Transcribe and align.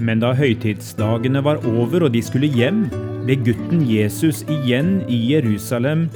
Men 0.00 0.22
da 0.22 0.30
høytidsdagene 0.32 1.42
var 1.44 1.60
over 1.68 2.06
og 2.06 2.14
de 2.14 2.22
skulle 2.24 2.48
hjem, 2.48 2.86
ble 3.26 3.36
gutten 3.44 3.82
Jesus 3.84 4.40
igjen 4.48 5.02
i 5.12 5.18
Jerusalem 5.34 6.06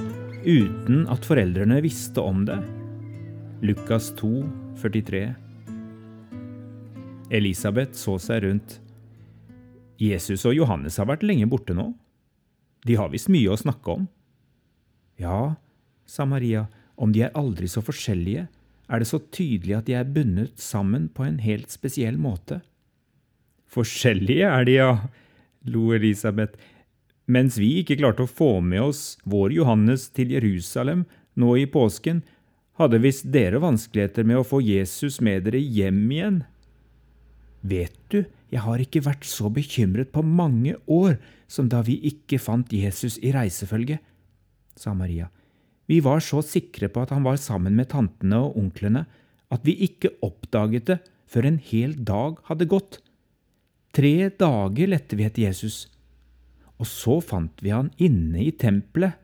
uten 0.45 1.05
at 1.13 1.29
foreldrene 1.29 1.83
visste 1.85 2.25
om 2.25 2.47
det. 2.49 2.57
Lukas 3.65 4.09
2, 4.17 4.31
43. 4.81 5.23
Elisabeth 7.37 7.93
så 8.01 8.17
seg 8.21 8.47
rundt. 8.47 8.79
Jesus 10.01 10.49
og 10.49 10.57
Johannes 10.57 10.97
har 10.97 11.11
vært 11.13 11.29
lenge 11.29 11.49
borte 11.53 11.77
nå. 11.77 11.91
De 12.89 12.97
har 12.97 13.13
visst 13.13 13.29
mye 13.33 13.53
å 13.53 13.61
snakke 13.61 14.01
om. 14.01 14.09
Ja, 15.21 15.57
sa 16.09 16.25
Maria, 16.25 16.71
om 16.97 17.13
de 17.13 17.27
er 17.29 17.37
aldri 17.37 17.69
så 17.69 17.85
forskjellige, 17.85 18.49
er 18.89 19.01
det 19.01 19.13
så 19.13 19.21
tydelig 19.29 19.77
at 19.77 19.89
de 19.89 19.97
er 20.01 20.09
bundet 20.09 20.57
sammen 20.61 21.11
på 21.13 21.29
en 21.29 21.43
helt 21.45 21.73
spesiell 21.73 22.17
måte. 22.21 22.65
Forskjellige 23.75 24.47
er 24.47 24.69
de, 24.69 24.79
ja, 24.79 24.93
lo 25.67 25.89
Elisabeth, 25.97 26.59
mens 27.27 27.57
vi 27.59 27.81
ikke 27.81 27.99
klarte 27.99 28.27
å 28.27 28.31
få 28.31 28.59
med 28.63 28.85
oss 28.85 29.03
vår 29.25 29.57
Johannes 29.57 30.07
til 30.15 30.35
Jerusalem 30.35 31.05
nå 31.41 31.57
i 31.59 31.67
påsken, 31.71 32.23
hadde 32.79 33.01
visst 33.03 33.29
dere 33.35 33.63
vanskeligheter 33.63 34.27
med 34.27 34.41
å 34.41 34.47
få 34.47 34.61
Jesus 34.63 35.21
med 35.25 35.47
dere 35.47 35.61
hjem 35.63 36.03
igjen. 36.11 36.41
Vet 37.65 37.97
du, 38.13 38.25
jeg 38.53 38.63
har 38.63 38.83
ikke 38.83 39.05
vært 39.07 39.25
så 39.27 39.49
bekymret 39.51 40.13
på 40.15 40.23
mange 40.27 40.77
år 40.91 41.17
som 41.51 41.71
da 41.71 41.81
vi 41.87 41.97
ikke 42.11 42.41
fant 42.43 42.71
Jesus 42.75 43.17
i 43.23 43.33
reisefølge, 43.35 44.01
sa 44.77 44.93
Maria. 44.95 45.31
Vi 45.87 46.01
var 46.05 46.23
så 46.25 46.43
sikre 46.45 46.91
på 46.91 47.05
at 47.05 47.13
han 47.15 47.25
var 47.27 47.39
sammen 47.41 47.77
med 47.79 47.91
tantene 47.93 48.41
og 48.43 48.59
onklene 48.61 49.05
at 49.55 49.65
vi 49.67 49.77
ikke 49.87 50.15
oppdaget 50.25 50.89
det 50.91 50.99
før 51.31 51.49
en 51.49 51.59
hel 51.63 51.95
dag 52.07 52.41
hadde 52.49 52.69
gått. 52.71 53.01
Tre 53.95 54.31
dager 54.35 54.91
lette 54.91 55.15
vi 55.15 55.27
etter 55.27 55.47
Jesus, 55.47 55.85
og 56.83 56.89
så 56.91 57.21
fant 57.23 57.63
vi 57.63 57.71
han 57.71 57.93
inne 58.03 58.43
i 58.43 58.51
tempelet. 58.51 59.15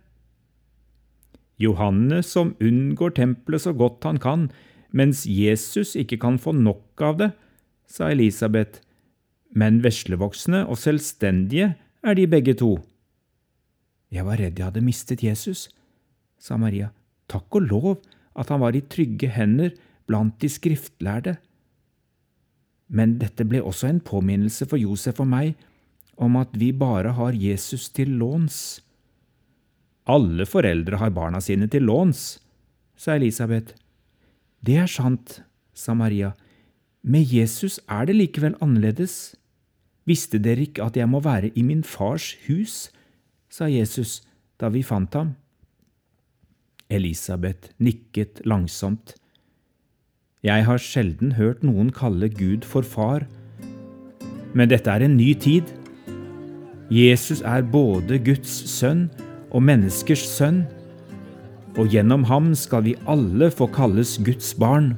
Johannes 1.60 2.30
som 2.32 2.54
unngår 2.62 3.16
tempelet 3.18 3.66
så 3.66 3.74
godt 3.76 4.06
han 4.06 4.20
kan, 4.22 4.46
mens 4.94 5.26
Jesus 5.28 5.96
ikke 5.98 6.20
kan 6.22 6.38
få 6.40 6.54
nok 6.56 7.02
av 7.04 7.18
det, 7.18 7.30
sa 7.90 8.08
Elisabeth, 8.14 8.80
men 9.50 9.82
veslevoksne 9.82 10.62
og 10.70 10.78
selvstendige 10.78 11.74
er 12.06 12.16
de 12.16 12.28
begge 12.30 12.54
to. 12.56 12.76
Jeg 14.10 14.26
var 14.26 14.38
redd 14.38 14.58
jeg 14.58 14.70
hadde 14.70 14.86
mistet 14.86 15.26
Jesus, 15.26 15.66
sa 16.38 16.56
Maria. 16.58 16.92
Takk 17.30 17.58
og 17.58 17.66
lov 17.66 17.90
at 18.38 18.50
han 18.50 18.62
var 18.62 18.78
i 18.78 18.86
trygge 18.86 19.28
hender 19.34 19.74
blant 20.08 20.38
de 20.42 20.48
skriftlærde. 20.50 21.36
Men 22.90 23.18
dette 23.20 23.46
ble 23.46 23.62
også 23.62 23.88
en 23.88 24.00
påminnelse 24.02 24.66
for 24.68 24.80
Josef 24.80 25.20
og 25.22 25.30
meg 25.30 25.54
om 26.20 26.36
at 26.36 26.52
vi 26.58 26.72
bare 26.76 27.14
har 27.16 27.36
Jesus 27.38 27.88
til 27.94 28.12
låns. 28.20 28.80
Alle 30.10 30.44
foreldre 30.48 30.98
har 31.00 31.14
barna 31.14 31.40
sine 31.40 31.68
til 31.70 31.86
låns, 31.88 32.40
sa 32.98 33.14
Elisabeth. 33.16 33.76
Det 34.60 34.76
er 34.82 34.90
sant, 34.90 35.40
sa 35.72 35.94
Maria. 35.94 36.34
Med 37.00 37.24
Jesus 37.24 37.78
er 37.88 38.10
det 38.10 38.18
likevel 38.18 38.58
annerledes. 38.60 39.36
Visste 40.04 40.40
dere 40.42 40.66
ikke 40.66 40.84
at 40.90 40.98
jeg 40.98 41.08
må 41.08 41.22
være 41.24 41.52
i 41.54 41.64
min 41.64 41.84
fars 41.86 42.34
hus? 42.48 42.90
sa 43.50 43.66
Jesus 43.66 44.20
da 44.60 44.68
vi 44.70 44.82
fant 44.86 45.14
ham. 45.16 45.32
Elisabeth 46.90 47.72
nikket 47.78 48.42
langsomt. 48.46 49.14
Jeg 50.40 50.64
har 50.64 50.80
sjelden 50.80 51.34
hørt 51.36 51.60
noen 51.60 51.90
kalle 51.92 52.30
Gud 52.32 52.64
for 52.64 52.80
far, 52.80 53.26
men 54.56 54.70
dette 54.72 54.88
er 54.88 55.04
en 55.04 55.18
ny 55.18 55.34
tid. 55.36 55.68
Jesus 56.88 57.42
er 57.44 57.66
både 57.68 58.16
Guds 58.24 58.54
sønn 58.72 59.10
og 59.52 59.66
menneskers 59.68 60.24
sønn, 60.24 60.62
og 61.76 61.92
gjennom 61.92 62.24
ham 62.24 62.54
skal 62.56 62.86
vi 62.88 62.96
alle 63.04 63.50
få 63.52 63.68
kalles 63.68 64.14
Guds 64.24 64.54
barn. 64.56 64.94